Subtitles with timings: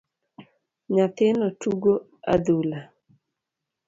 [0.93, 1.91] Nyathino tugo
[2.33, 2.79] adhula